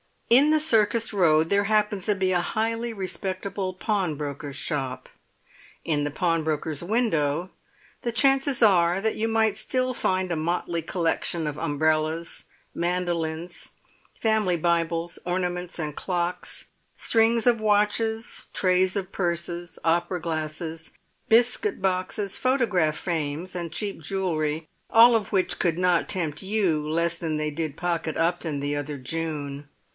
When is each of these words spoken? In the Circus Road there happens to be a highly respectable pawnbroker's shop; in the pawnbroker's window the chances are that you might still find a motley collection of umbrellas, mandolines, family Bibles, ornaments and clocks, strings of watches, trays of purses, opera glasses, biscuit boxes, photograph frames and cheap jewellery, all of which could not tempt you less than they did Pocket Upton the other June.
In 0.31 0.49
the 0.49 0.61
Circus 0.61 1.11
Road 1.13 1.49
there 1.49 1.65
happens 1.65 2.05
to 2.05 2.15
be 2.15 2.31
a 2.31 2.39
highly 2.39 2.91
respectable 2.93 3.73
pawnbroker's 3.73 4.55
shop; 4.55 5.09
in 5.85 6.05
the 6.05 6.09
pawnbroker's 6.09 6.81
window 6.81 7.51
the 8.01 8.13
chances 8.13 8.63
are 8.63 8.99
that 9.01 9.17
you 9.17 9.27
might 9.27 9.57
still 9.57 9.93
find 9.93 10.31
a 10.31 10.35
motley 10.37 10.81
collection 10.81 11.45
of 11.45 11.57
umbrellas, 11.57 12.45
mandolines, 12.73 13.67
family 14.19 14.55
Bibles, 14.57 15.19
ornaments 15.25 15.77
and 15.77 15.95
clocks, 15.95 16.69
strings 16.95 17.45
of 17.45 17.59
watches, 17.59 18.47
trays 18.53 18.95
of 18.95 19.11
purses, 19.11 19.77
opera 19.83 20.19
glasses, 20.21 20.91
biscuit 21.29 21.79
boxes, 21.79 22.37
photograph 22.37 22.97
frames 22.97 23.53
and 23.53 23.71
cheap 23.71 23.99
jewellery, 24.01 24.67
all 24.89 25.13
of 25.13 25.31
which 25.33 25.59
could 25.59 25.77
not 25.77 26.09
tempt 26.09 26.41
you 26.41 26.89
less 26.89 27.15
than 27.15 27.35
they 27.37 27.51
did 27.51 27.75
Pocket 27.77 28.15
Upton 28.17 28.61
the 28.61 28.75
other 28.77 28.97
June. 28.97 29.67